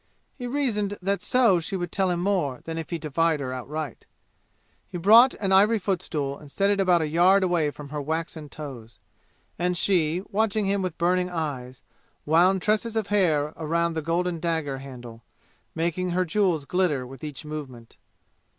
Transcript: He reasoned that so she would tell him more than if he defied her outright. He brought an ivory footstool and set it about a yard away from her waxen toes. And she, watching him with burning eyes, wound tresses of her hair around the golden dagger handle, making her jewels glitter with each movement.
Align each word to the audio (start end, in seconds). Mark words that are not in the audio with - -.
He 0.35 0.47
reasoned 0.47 0.97
that 0.99 1.21
so 1.21 1.59
she 1.59 1.75
would 1.75 1.91
tell 1.91 2.09
him 2.09 2.21
more 2.21 2.61
than 2.63 2.79
if 2.79 2.89
he 2.89 2.97
defied 2.97 3.39
her 3.39 3.53
outright. 3.53 4.07
He 4.87 4.97
brought 4.97 5.35
an 5.35 5.51
ivory 5.51 5.77
footstool 5.77 6.39
and 6.39 6.49
set 6.49 6.71
it 6.71 6.79
about 6.79 7.03
a 7.03 7.07
yard 7.07 7.43
away 7.43 7.69
from 7.69 7.89
her 7.89 8.01
waxen 8.01 8.49
toes. 8.49 8.97
And 9.59 9.77
she, 9.77 10.23
watching 10.31 10.65
him 10.65 10.81
with 10.81 10.97
burning 10.97 11.29
eyes, 11.29 11.83
wound 12.25 12.63
tresses 12.63 12.95
of 12.95 13.09
her 13.09 13.15
hair 13.15 13.53
around 13.55 13.93
the 13.93 14.01
golden 14.01 14.39
dagger 14.39 14.79
handle, 14.79 15.21
making 15.75 16.09
her 16.09 16.25
jewels 16.25 16.65
glitter 16.65 17.05
with 17.05 17.23
each 17.23 17.45
movement. 17.45 17.97